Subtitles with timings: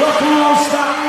[0.00, 1.07] Rock and roll style.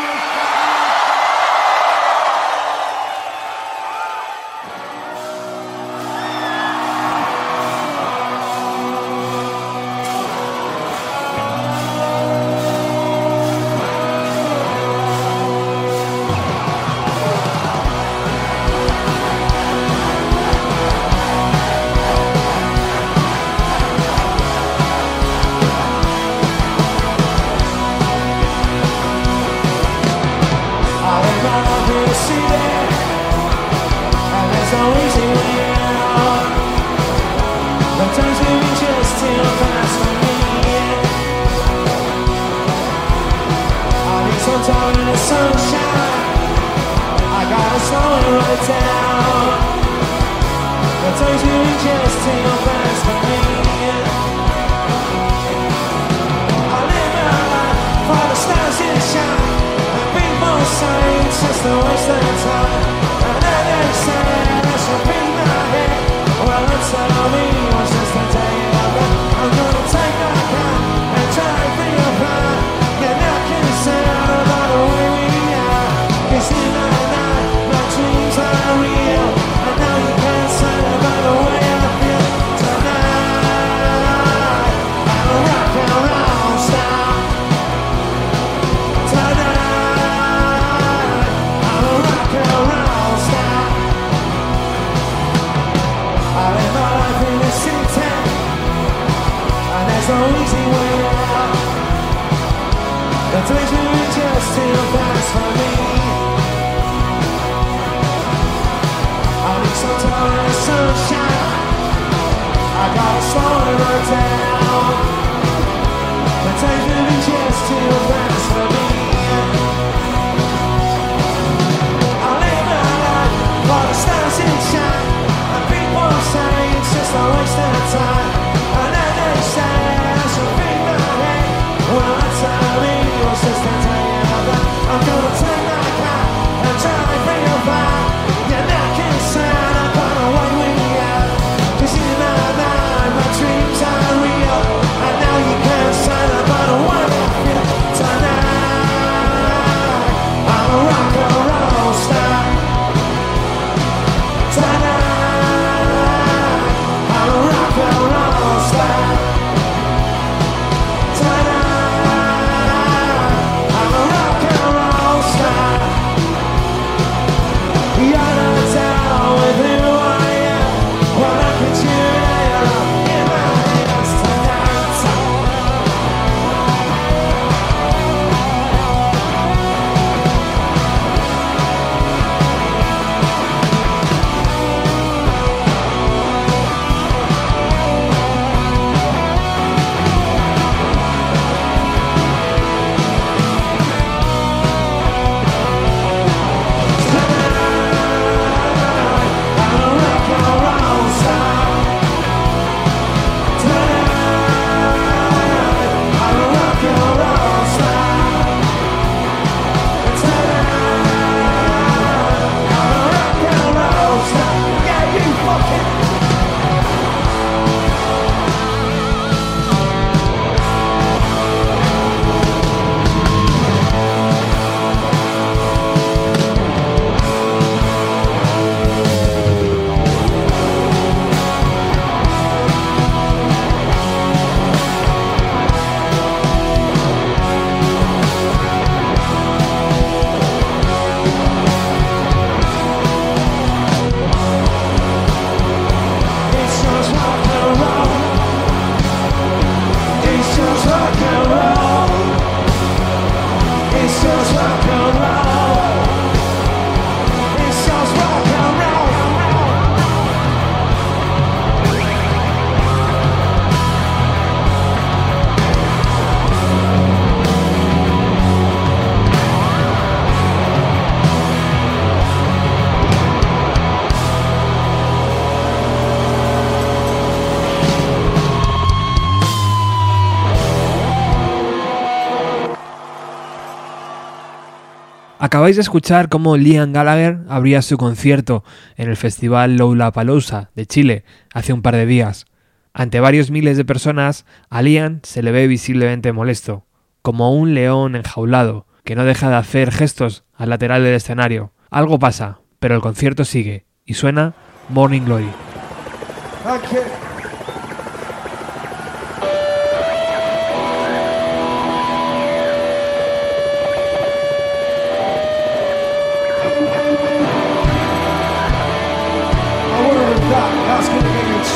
[285.59, 288.63] Acabáis de escuchar cómo Liam Gallagher abría su concierto
[288.95, 292.45] en el festival Lollapalooza de Chile hace un par de días.
[292.93, 296.85] Ante varios miles de personas, a Liam se le ve visiblemente molesto.
[297.21, 301.73] como un león enjaulado, que no deja de hacer gestos al lateral del escenario.
[301.89, 304.53] Algo pasa, pero el concierto sigue y suena
[304.87, 305.51] Morning Glory.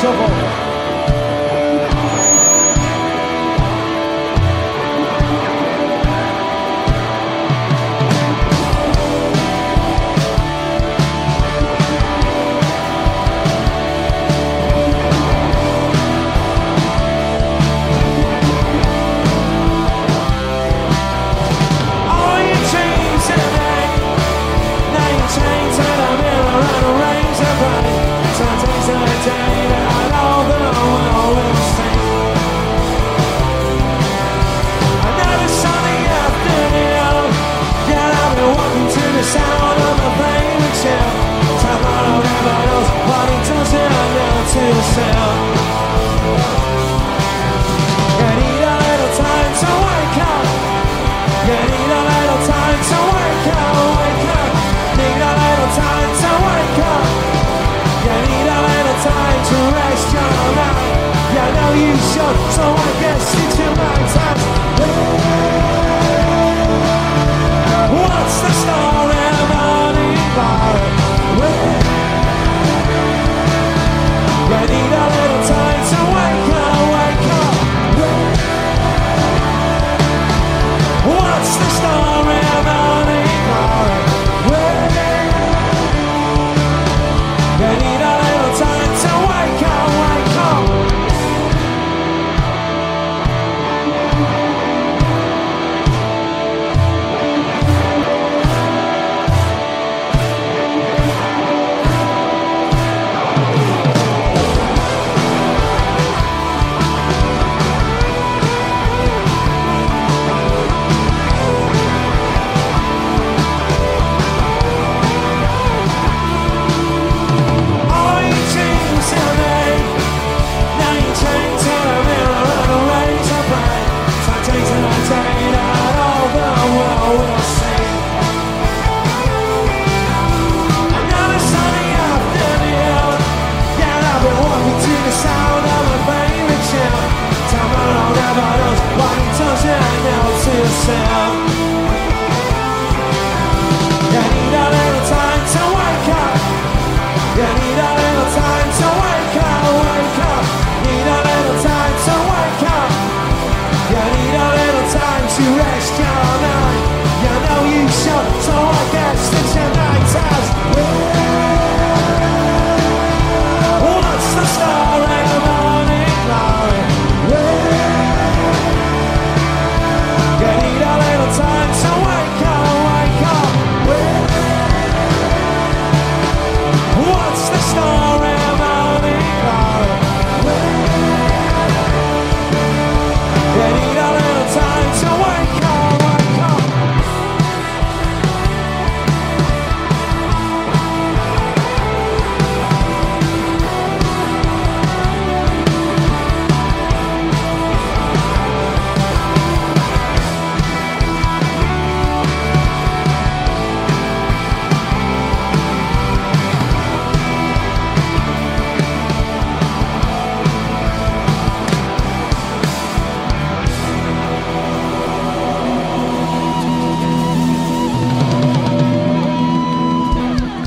[0.04, 0.43] Kosovo.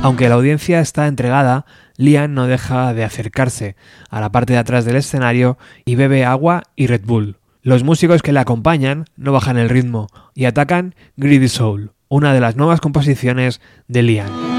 [0.07, 1.65] Aunque la audiencia está entregada,
[1.97, 3.75] Liam no deja de acercarse
[4.09, 7.35] a la parte de atrás del escenario y bebe agua y Red Bull.
[7.61, 12.39] Los músicos que le acompañan no bajan el ritmo y atacan Greedy Soul, una de
[12.39, 13.59] las nuevas composiciones
[13.89, 14.56] de Liam.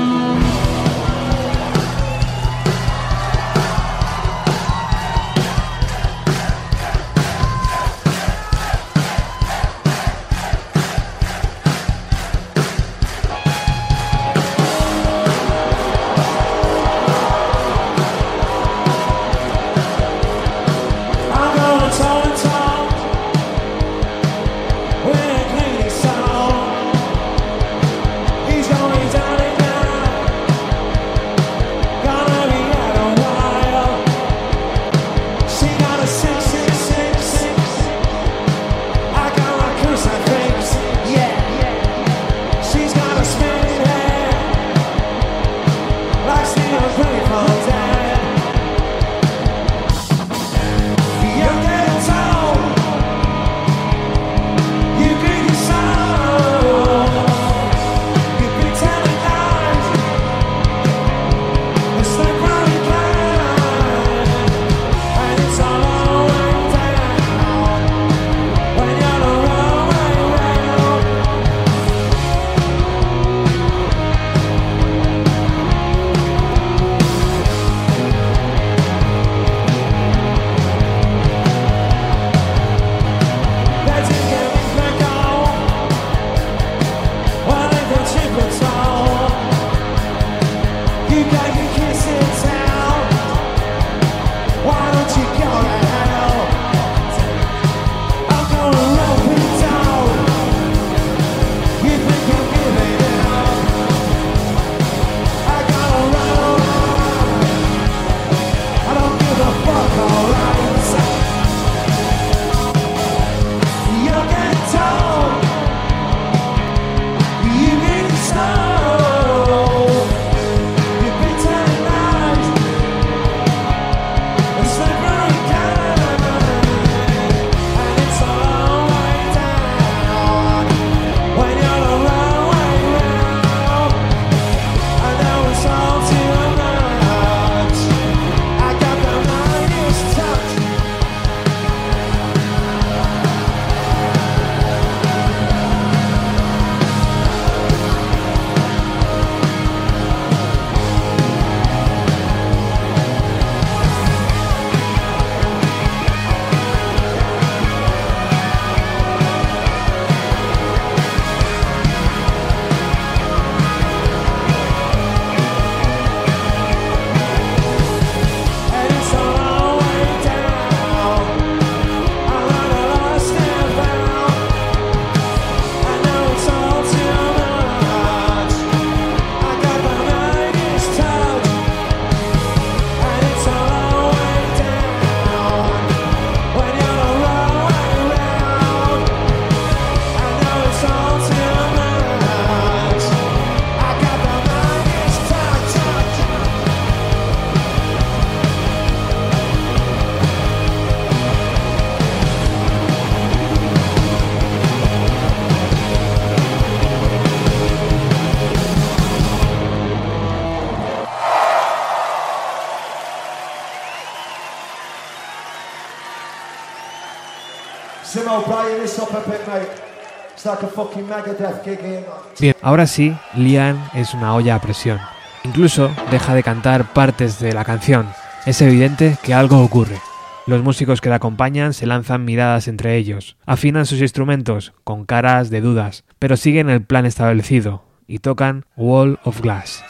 [222.38, 224.98] Bien, ahora sí, Liam es una olla a presión.
[225.44, 228.08] Incluso deja de cantar partes de la canción.
[228.46, 230.00] Es evidente que algo ocurre.
[230.46, 235.50] Los músicos que la acompañan se lanzan miradas entre ellos, afinan sus instrumentos con caras
[235.50, 239.84] de dudas, pero siguen el plan establecido y tocan Wall of Glass.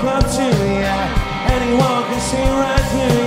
[0.00, 1.20] Come to you.
[1.52, 3.19] Anyone can see right through.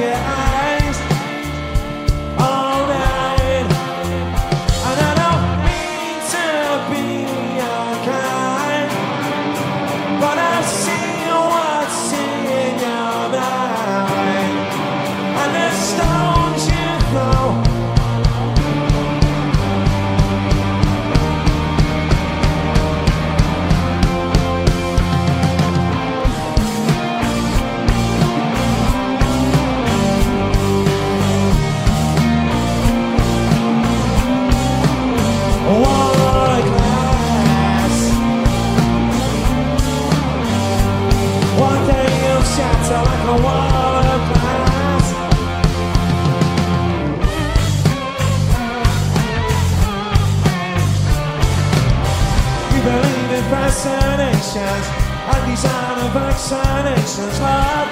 [54.53, 54.87] vaccinations
[55.33, 57.89] and design a vaccination hard.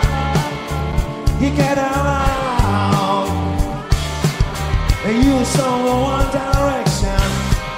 [1.42, 3.30] You get around.
[5.06, 7.22] And you solo one direction.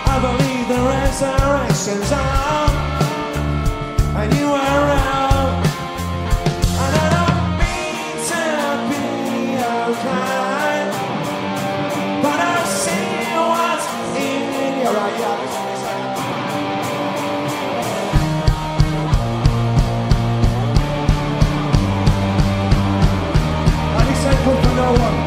[0.05, 2.73] I believe the resurrection's out.
[4.17, 5.02] And you are
[24.83, 25.22] no one.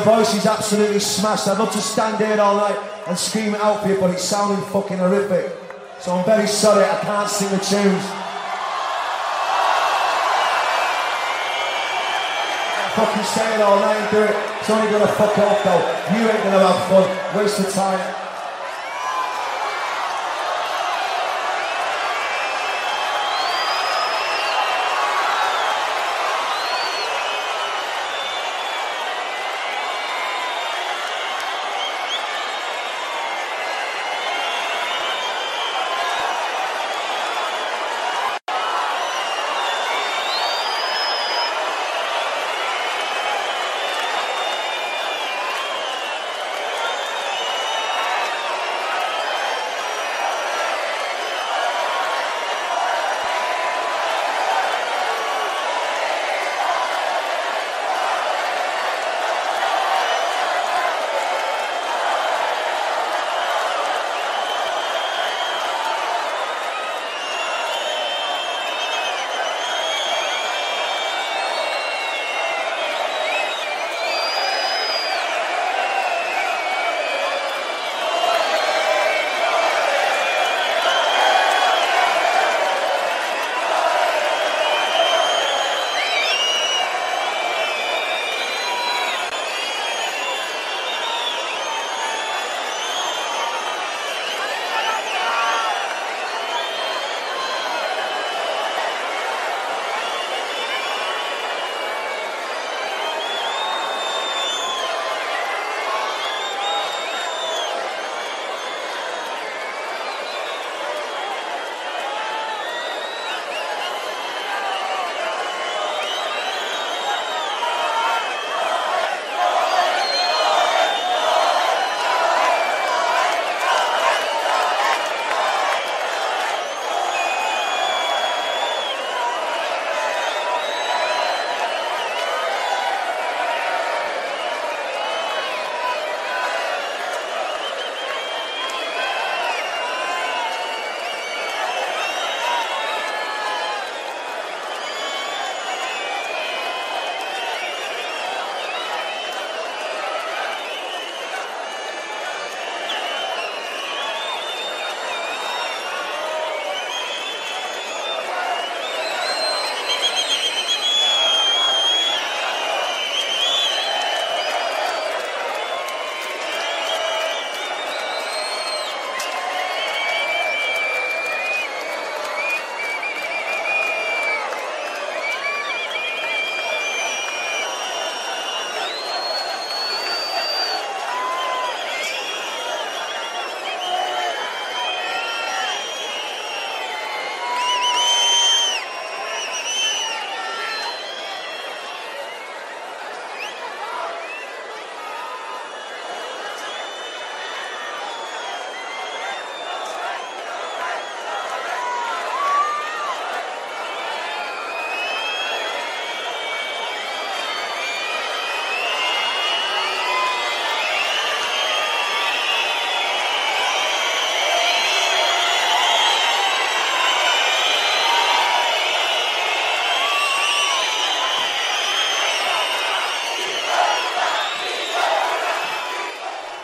[0.00, 1.46] Voice is absolutely smashed.
[1.46, 4.24] I'd love to stand here all night and scream it out for you, but it's
[4.24, 5.52] sounding fucking horrific.
[6.00, 8.04] So I'm very sorry, I can't sing the tunes.
[12.94, 14.36] fucking stay it all night and do it.
[14.60, 15.82] It's only gonna fuck off though.
[16.14, 17.36] You ain't gonna have fun.
[17.36, 18.23] Waste of time.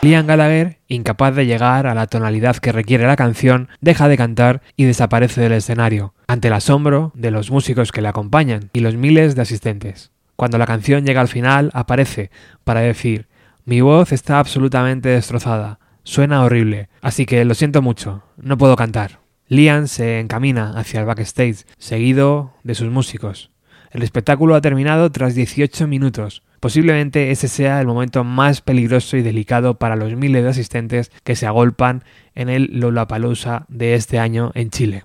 [0.03, 4.63] Liam Gallagher, incapaz de llegar a la tonalidad que requiere la canción, deja de cantar
[4.75, 8.95] y desaparece del escenario, ante el asombro de los músicos que le acompañan y los
[8.95, 10.09] miles de asistentes.
[10.35, 12.31] Cuando la canción llega al final, aparece
[12.63, 13.27] para decir,
[13.63, 19.19] mi voz está absolutamente destrozada, suena horrible, así que lo siento mucho, no puedo cantar.
[19.49, 23.51] Liam se encamina hacia el backstage, seguido de sus músicos.
[23.91, 29.23] El espectáculo ha terminado tras 18 minutos, Posiblemente ese sea el momento más peligroso y
[29.23, 32.03] delicado para los miles de asistentes que se agolpan
[32.35, 35.03] en el Lollapalooza de este año en Chile.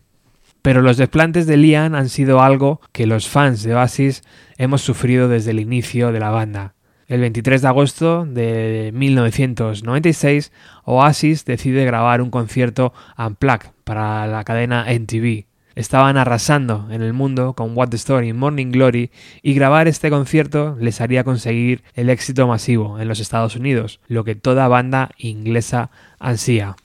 [0.61, 4.23] Pero los desplantes de Liam han sido algo que los fans de Oasis
[4.59, 6.75] hemos sufrido desde el inicio de la banda.
[7.09, 10.53] El 23 de agosto de 1996,
[10.85, 15.46] Oasis decide grabar un concierto unplugged para la cadena NTV
[15.77, 19.11] estaban arrasando en el mundo con What the Story Morning Glory
[19.43, 24.25] y grabar este concierto les haría conseguir el éxito masivo en los Estados Unidos, lo
[24.25, 26.77] que toda banda inglesa ansía.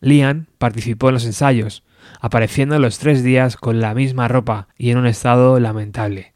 [0.00, 1.82] Liam participó en los ensayos,
[2.20, 6.34] apareciendo los tres días con la misma ropa y en un estado lamentable.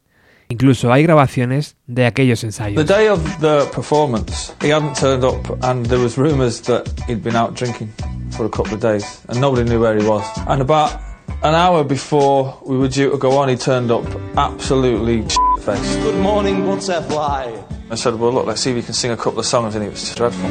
[0.49, 2.85] Incluso hay grabaciones de aquellos ensayos.
[2.85, 7.23] The day of the performance, he hadn't turned up and there was rumors that he'd
[7.23, 7.89] been out drinking
[8.31, 10.25] for a couple of days and nobody knew where he was.
[10.49, 11.10] And about
[11.43, 14.05] An hour before we were due to go on, he turned up
[14.37, 15.23] absolutely
[15.61, 15.99] faced.
[16.01, 17.51] Good morning, butterfly.
[17.89, 19.83] I said, well, look, let's see if you can sing a couple of songs, and
[19.83, 20.49] it was dreadful.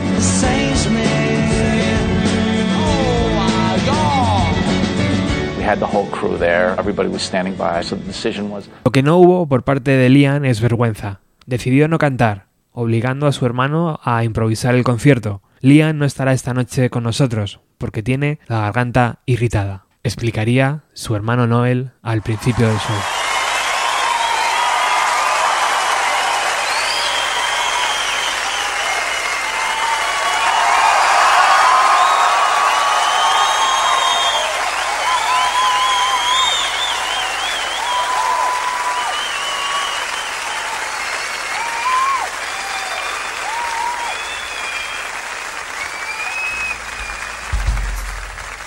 [5.56, 6.74] We had the whole crew there.
[6.76, 8.68] Everybody was standing by, so the decision was...
[8.84, 11.20] Lo que no hubo por parte de Liam es vergüenza.
[11.46, 15.40] Decidió no cantar, obligando a su hermano a improvisar el concierto.
[15.60, 21.46] Liam no estará esta noche con nosotros, porque tiene la garganta irritada explicaría su hermano
[21.46, 22.96] Noel al principio del show.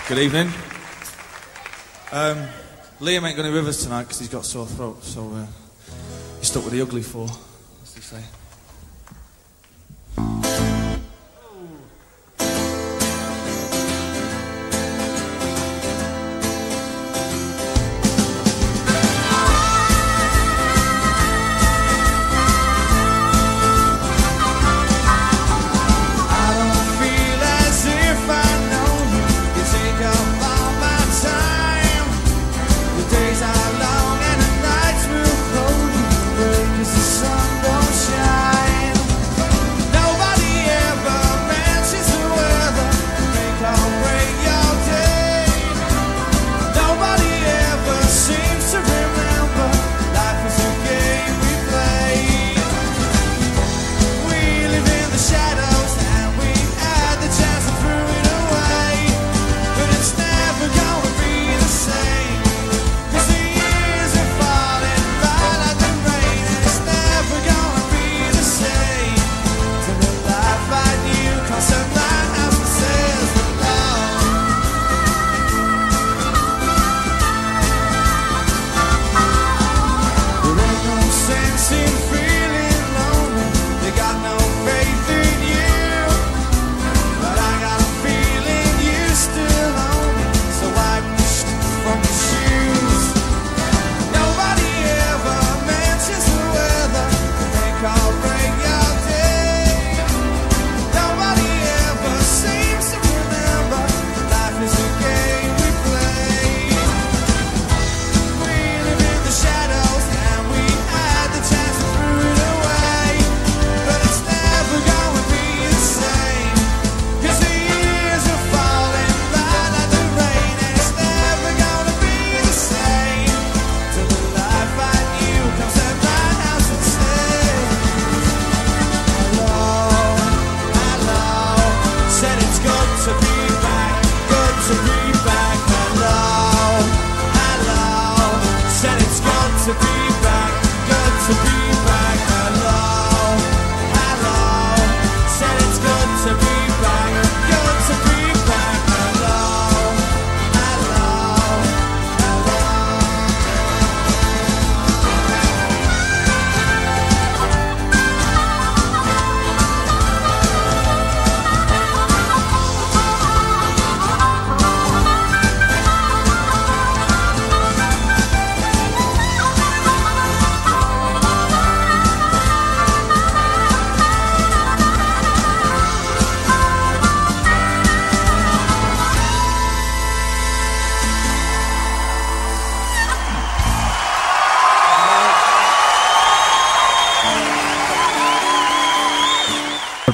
[0.10, 0.62] Good evening.
[2.13, 2.47] Um,
[2.99, 5.47] Liam ain't going to be with us tonight because he's got sore throat, so uh,
[6.38, 7.28] he's stuck with the ugly four,
[7.82, 8.23] as they say.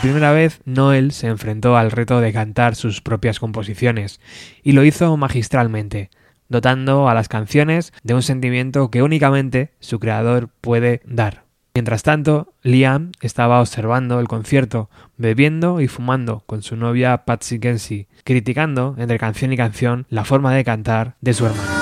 [0.01, 4.21] Primera vez, Noel se enfrentó al reto de cantar sus propias composiciones,
[4.63, 6.09] y lo hizo magistralmente,
[6.47, 11.43] dotando a las canciones de un sentimiento que únicamente su creador puede dar.
[11.73, 18.07] Mientras tanto, Liam estaba observando el concierto, bebiendo y fumando con su novia Patsy Kensi,
[18.23, 21.78] criticando entre canción y canción la forma de cantar de su hermano.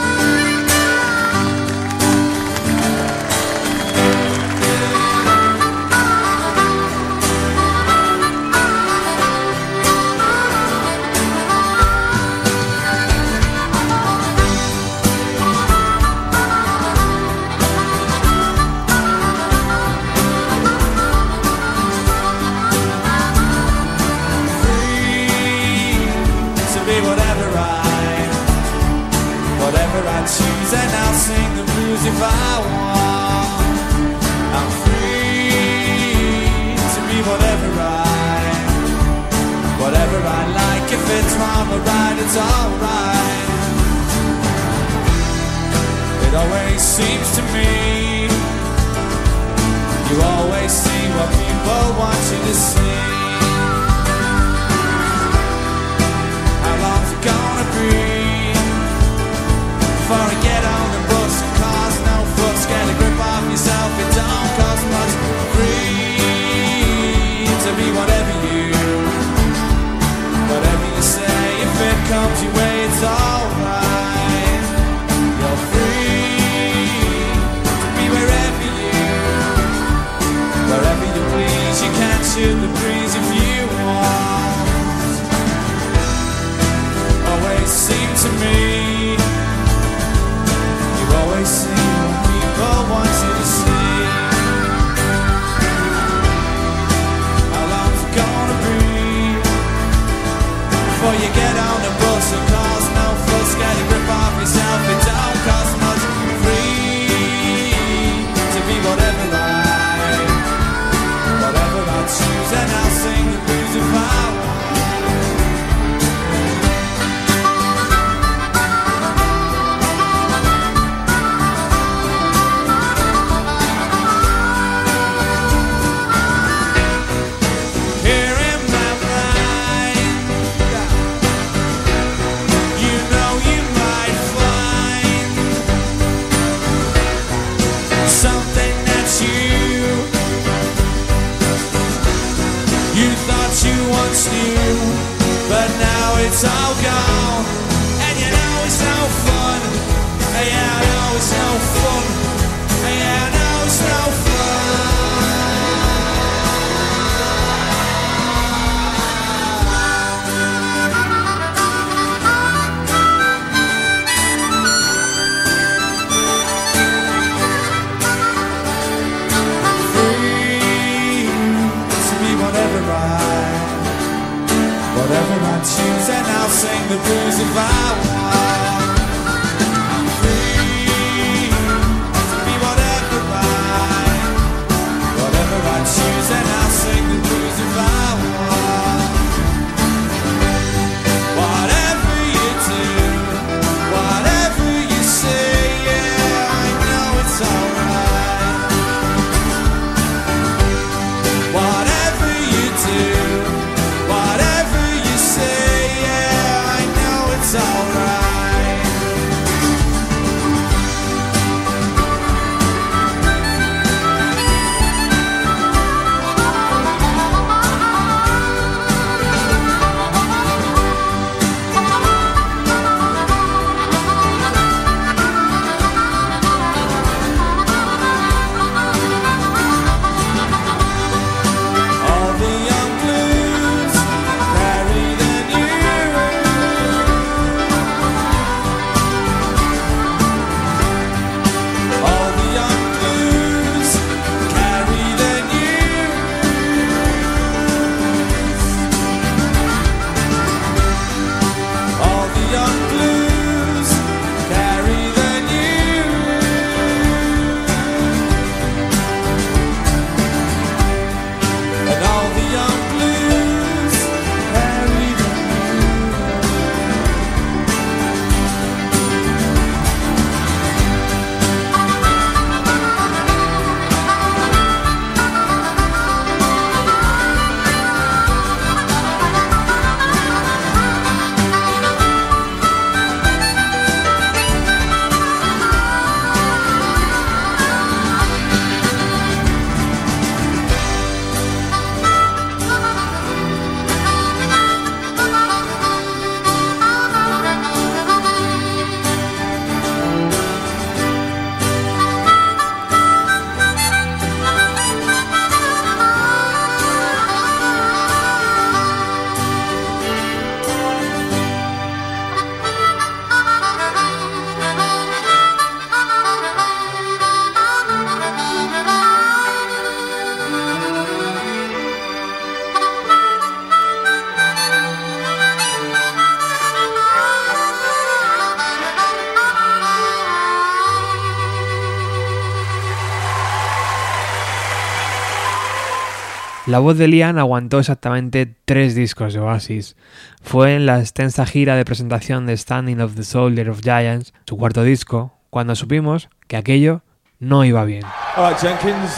[336.68, 339.96] La voz de Liam aguantó exactamente tres discos de Oasis.
[340.42, 344.58] Fue en la extensa gira de presentación de Standing of the Soldier of Giants, su
[344.58, 347.04] cuarto disco, cuando supimos que aquello
[347.40, 348.04] no iba bien.
[348.36, 349.16] All right, Jenkins.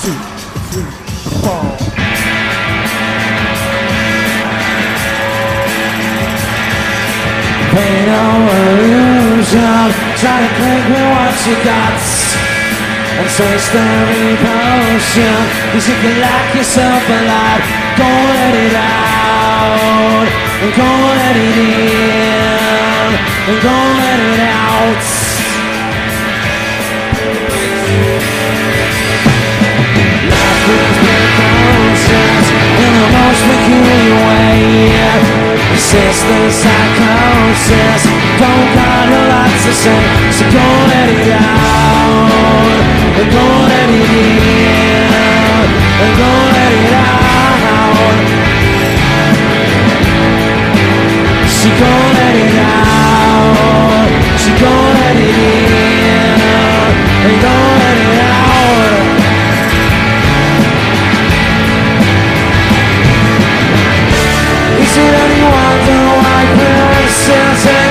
[0.00, 0.14] Two,
[9.54, 9.84] three, four.
[9.84, 12.00] Pain over illusion Try to cling with what you got
[13.18, 15.38] And taste every potion
[15.72, 17.62] Cause you can lock yourself alive.
[17.98, 20.28] Go let it out.
[20.62, 23.10] And go let it in.
[23.46, 25.04] And go let it out.
[30.30, 32.46] Life brings precautions
[32.82, 34.90] In the most peculiar way.
[35.70, 42.78] Persistent psychosis Don't got a lot to say So go let it out
[43.20, 45.68] And go let it in
[46.02, 48.18] And go let it out
[51.46, 54.10] She go let it out
[54.42, 56.40] She go let it in
[57.26, 59.14] And go let it out
[64.82, 67.83] Is it any wonder why princes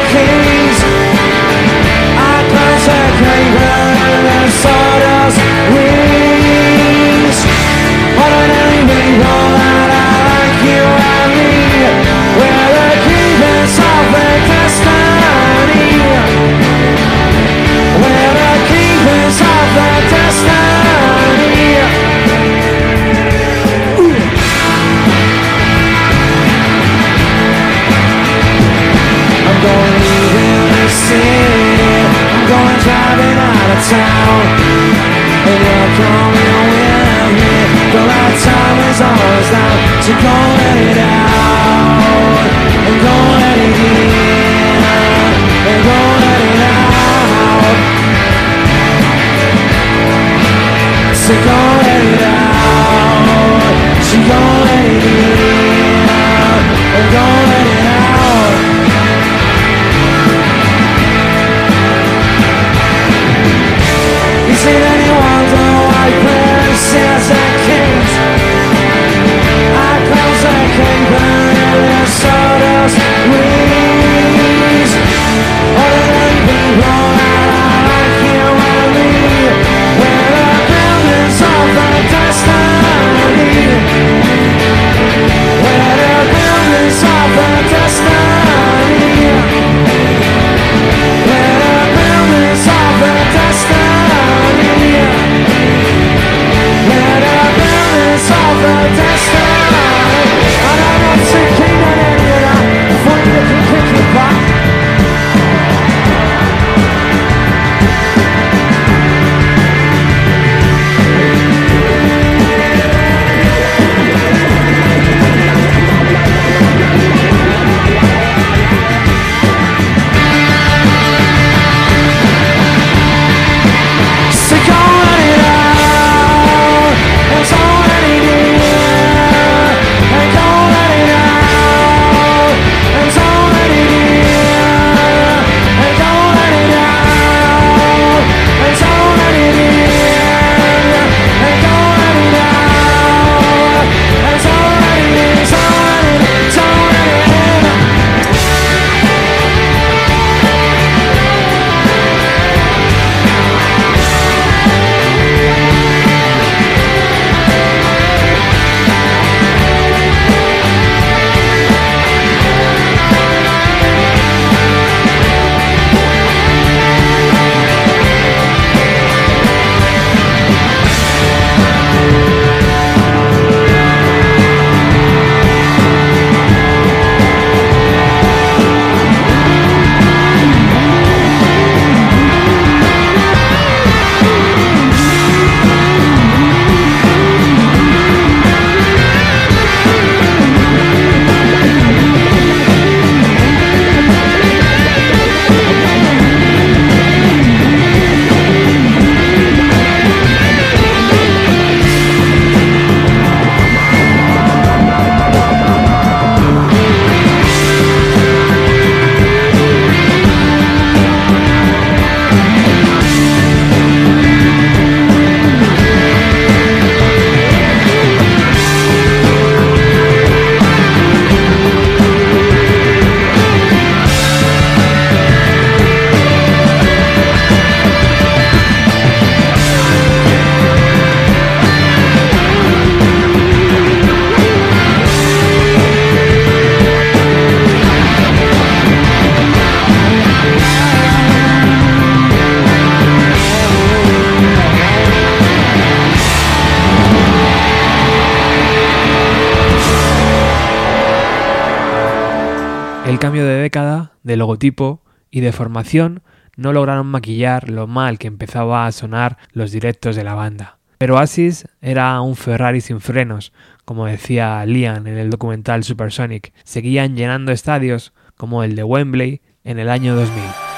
[253.24, 255.02] cambio de década, de logotipo
[255.32, 256.24] y de formación
[256.58, 260.78] no lograron maquillar lo mal que empezaba a sonar los directos de la banda.
[260.98, 263.54] Pero Oasis era un Ferrari sin frenos,
[263.86, 266.52] como decía Liam en el documental Supersonic.
[266.66, 270.73] Seguían llenando estadios como el de Wembley en el año 2000.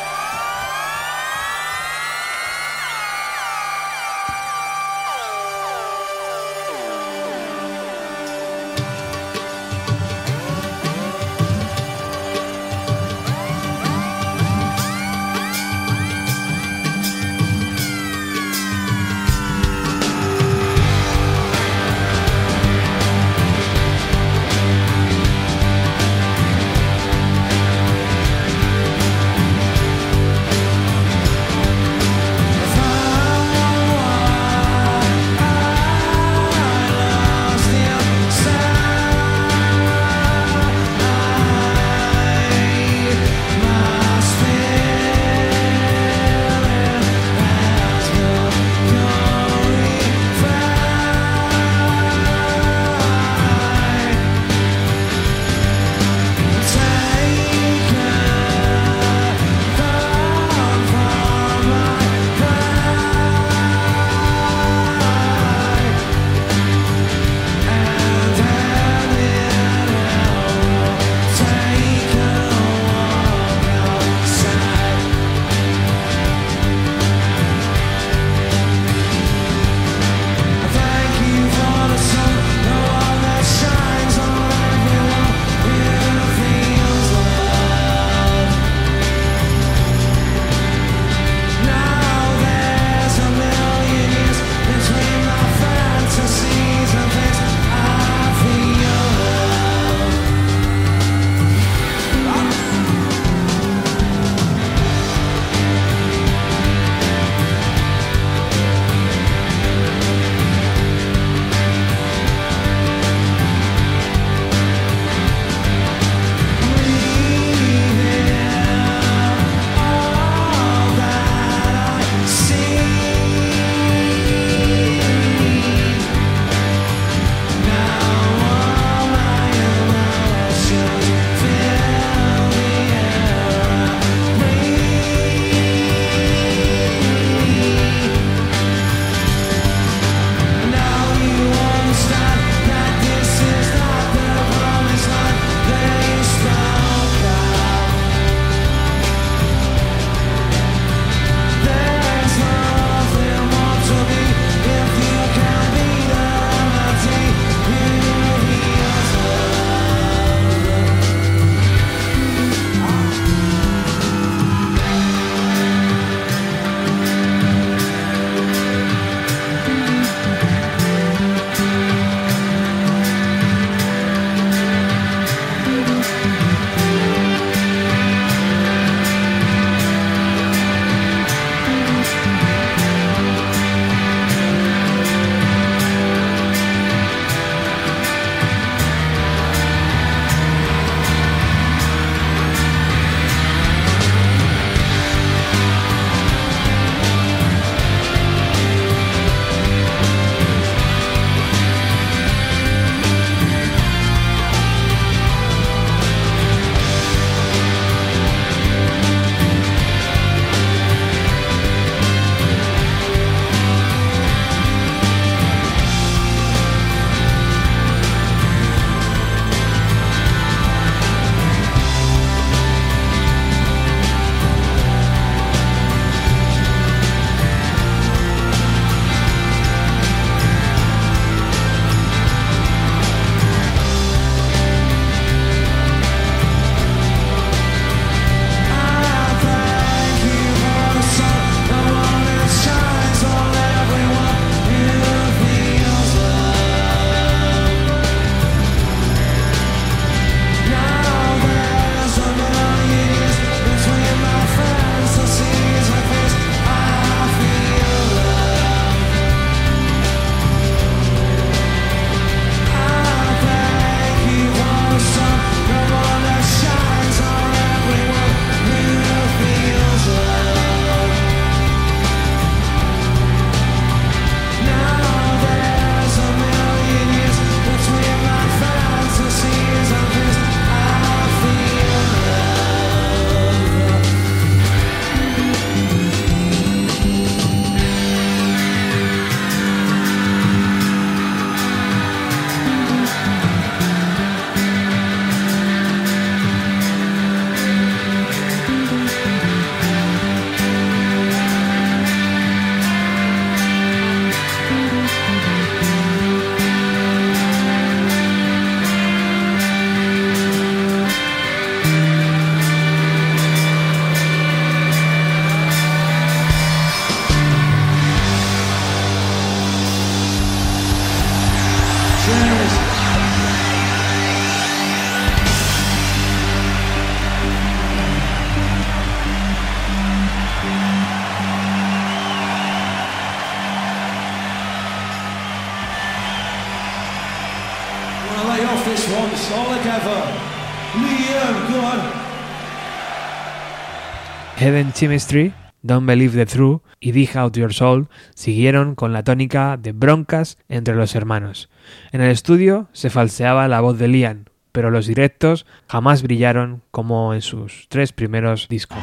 [344.57, 349.77] Heaven Chemistry, Don't Believe the True y Dig Out Your Soul siguieron con la tónica
[349.77, 351.69] de broncas entre los hermanos.
[352.13, 357.33] En el estudio se falseaba la voz de Liam, pero los directos jamás brillaron como
[357.33, 358.99] en sus tres primeros discos.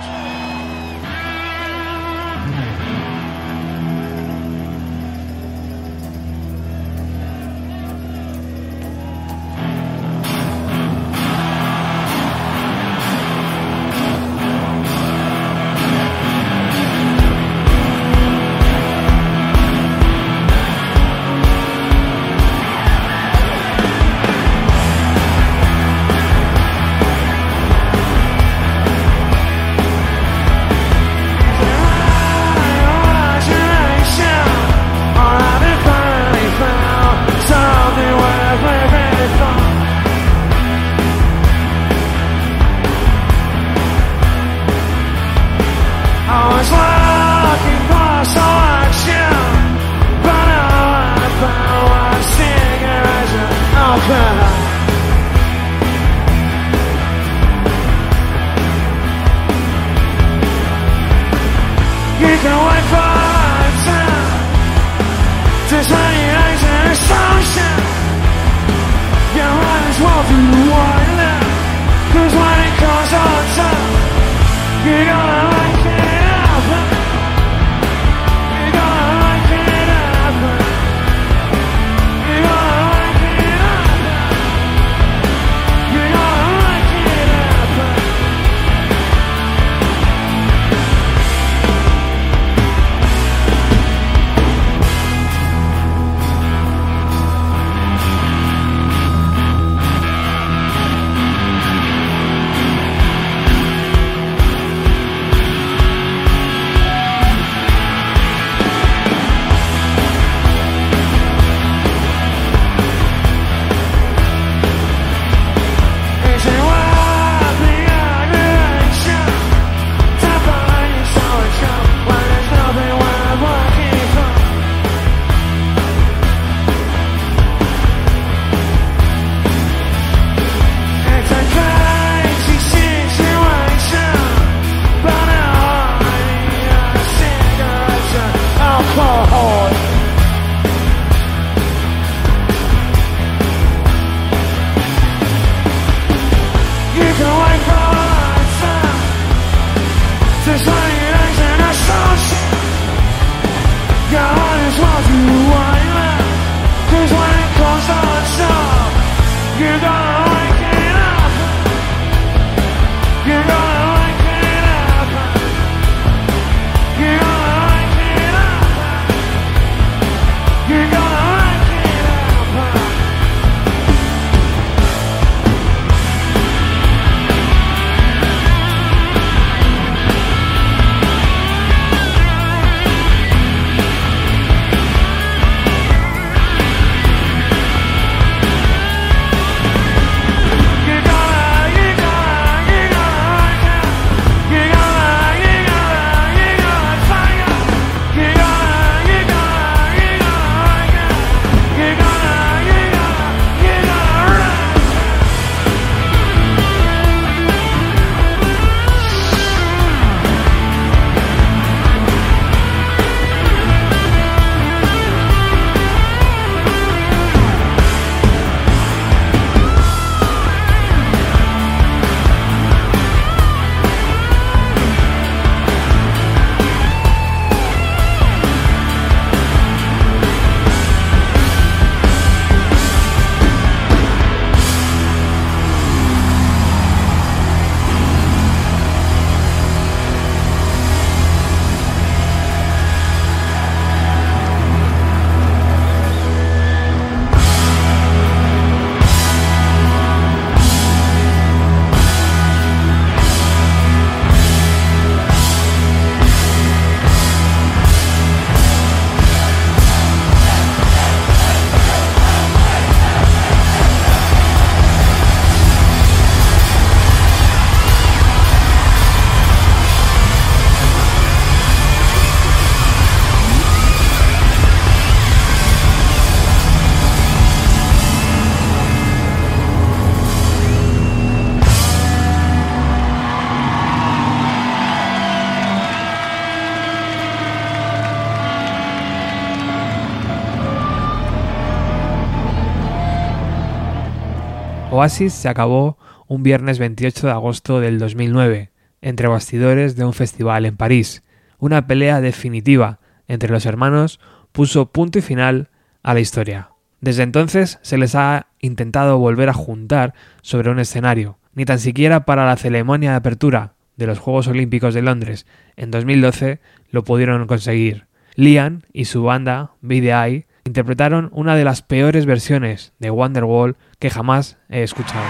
[295.02, 295.98] Oasis se acabó
[296.28, 301.24] un viernes 28 de agosto del 2009, entre bastidores de un festival en París.
[301.58, 304.20] Una pelea definitiva entre los hermanos
[304.52, 305.70] puso punto y final
[306.04, 306.70] a la historia.
[307.00, 312.24] Desde entonces se les ha intentado volver a juntar sobre un escenario, ni tan siquiera
[312.24, 317.48] para la ceremonia de apertura de los Juegos Olímpicos de Londres en 2012 lo pudieron
[317.48, 318.06] conseguir.
[318.36, 324.58] Liam y su banda, BDI, interpretaron una de las peores versiones de Wonderwall que jamás
[324.68, 325.24] he escuchado.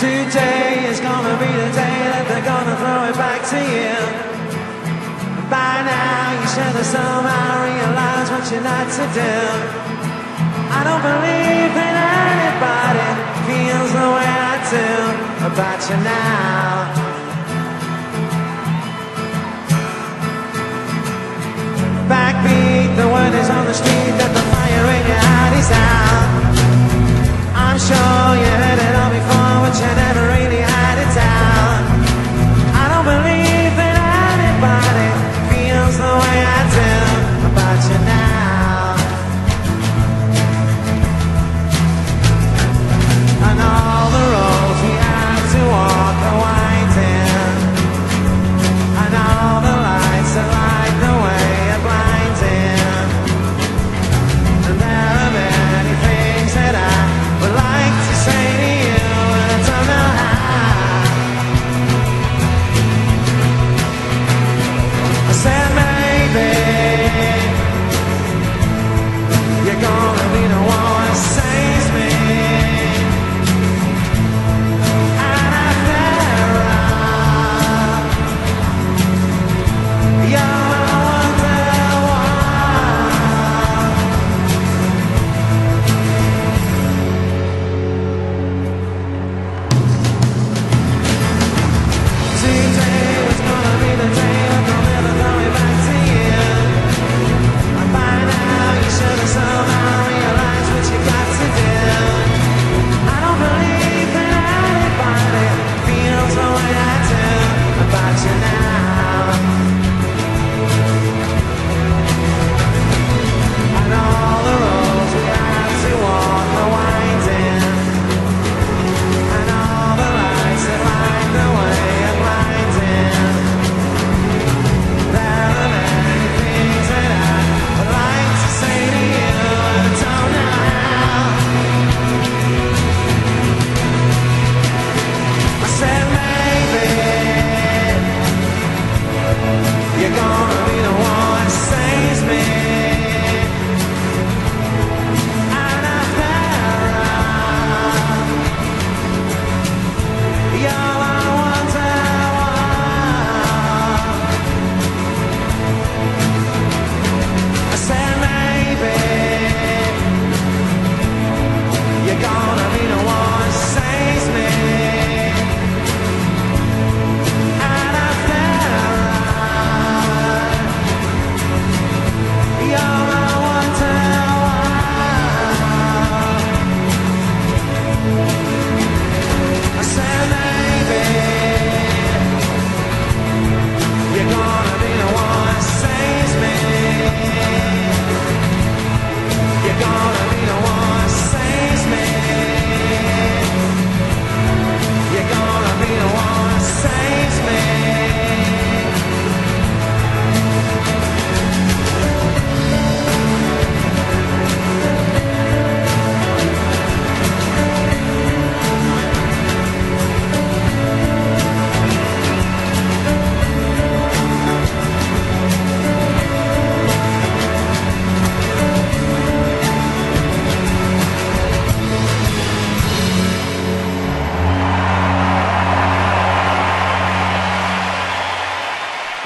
[0.00, 3.94] Today is gonna be the day that they're gonna throw it back to you.
[5.48, 9.34] By now you should have somehow realized what you're not to do.
[10.74, 11.94] I don't believe that
[12.26, 13.11] anybody
[13.52, 14.88] feels the way I do
[15.48, 16.72] about you now.
[22.12, 26.30] Backbeat, the word is on the street that the fire in your heart is out.
[27.64, 30.61] I'm sure you heard it all before, but you never really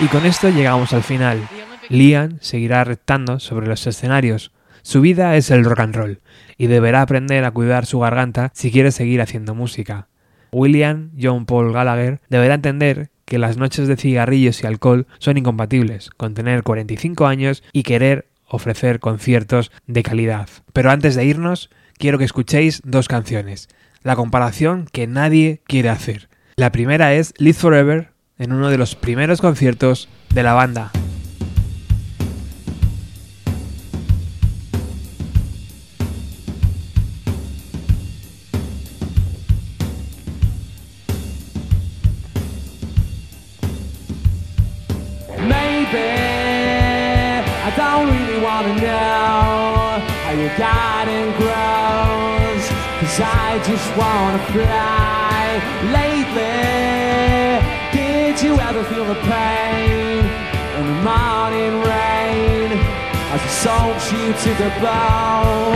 [0.07, 1.49] Y con esto llegamos al final.
[1.89, 4.53] Liam seguirá rectando sobre los escenarios.
[4.83, 6.21] Su vida es el rock and roll
[6.57, 10.07] y deberá aprender a cuidar su garganta si quiere seguir haciendo música.
[10.53, 16.11] William John Paul Gallagher deberá entender que las noches de cigarrillos y alcohol son incompatibles
[16.11, 20.49] con tener 45 años y querer ofrecer conciertos de calidad.
[20.73, 23.69] Pero antes de irnos, quiero que escuchéis dos canciones.
[24.05, 26.29] La comparación que nadie quiere hacer.
[26.55, 30.93] La primera es Live Forever en uno de los primeros conciertos de la banda.
[58.77, 60.19] Ever feel the pain
[60.77, 62.73] in the morning rain
[63.33, 65.73] as it soaks you to the bone?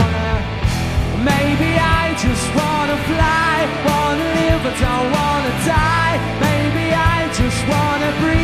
[1.25, 3.53] Maybe I just wanna fly,
[3.87, 6.15] wanna live but don't wanna die.
[6.41, 8.40] Maybe I just wanna breathe.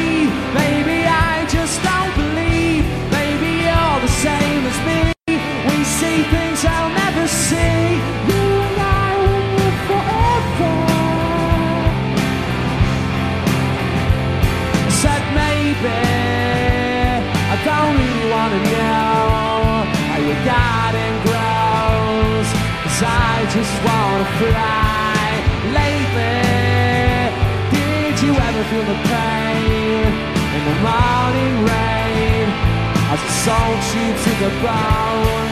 [33.50, 35.52] As you to the bone?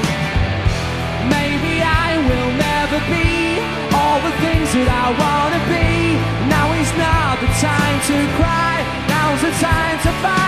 [1.31, 3.59] Maybe I will never be
[3.95, 6.19] all the things that I wanna be.
[6.51, 8.75] Now is not the time to cry.
[9.07, 10.44] Now's the time to find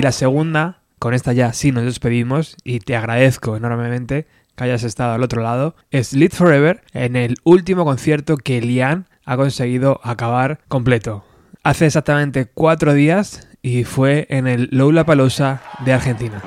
[0.00, 4.26] Y la segunda, con esta ya sí nos despedimos y te agradezco enormemente
[4.56, 9.08] que hayas estado al otro lado, es Lead Forever en el último concierto que Lian
[9.26, 11.22] ha conseguido acabar completo.
[11.64, 16.40] Hace exactamente cuatro días y fue en el Lollapalooza de Argentina.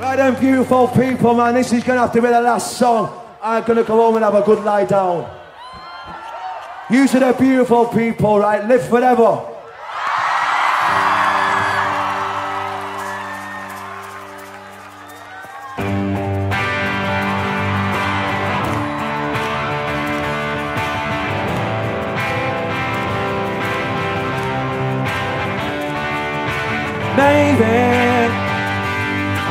[0.00, 1.56] Right then, beautiful people, man.
[1.56, 3.10] This is gonna have to be the last song.
[3.42, 5.26] I'm gonna go home and have a good lie down.
[6.88, 8.64] You are the beautiful people, right?
[8.68, 9.51] Live forever.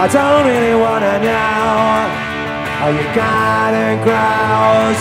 [0.01, 2.09] I don't really wanna know
[2.81, 4.97] how your garden grows.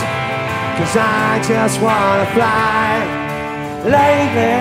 [0.76, 3.00] Cause I just wanna fly.
[3.80, 4.60] Lately,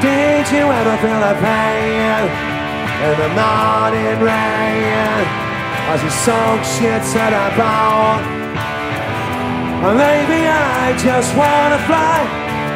[0.00, 2.24] did you ever feel the pain
[3.04, 5.20] in the morning rain
[5.92, 8.24] as it soaks you to the bone?
[9.92, 12.18] Maybe I just wanna fly,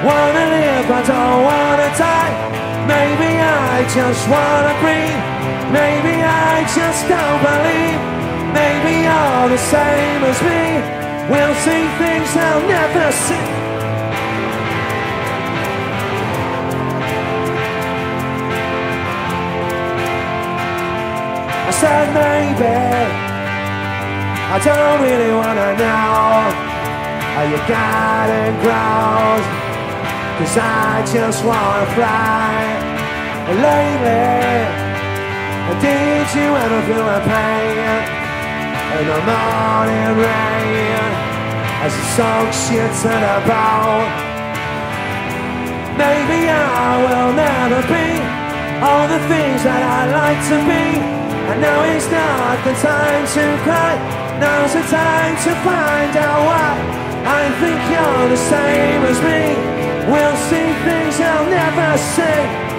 [0.05, 2.35] wanna live, I don't wanna die.
[2.85, 5.41] Maybe I just wanna breathe,
[5.73, 8.01] maybe I just don't believe.
[8.53, 10.63] Maybe you're the same as me,
[11.31, 13.61] we'll see things they'll never see.
[21.69, 23.31] I said maybe
[24.51, 26.81] I don't really wanna know
[27.35, 29.47] how your garden grows
[30.39, 32.59] Cause I just wanna fly
[33.47, 34.80] And lately
[35.79, 38.03] Did you ever feel the pain
[38.99, 41.05] In the morning rain
[41.87, 44.11] As it soaks you to the bone
[45.95, 48.41] Maybe I will never be
[48.81, 50.87] all the things that I like to be.
[51.53, 53.95] And now is not the time to cry.
[54.41, 56.73] Now's the time to find out why.
[57.29, 59.43] I think you're the same as me.
[60.09, 62.70] We'll see things I'll never see.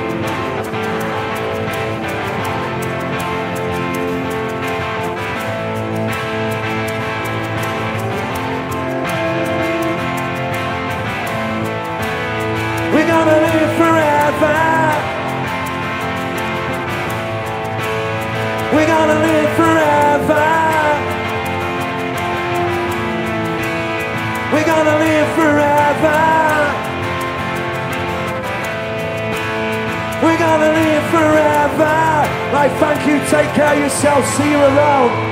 [18.74, 20.48] We're gonna live forever.
[24.54, 26.20] We're gonna live forever.
[30.24, 31.96] We're gonna live forever.
[32.54, 33.20] Right, thank you.
[33.30, 34.26] Take care of yourself.
[34.36, 35.31] See you around.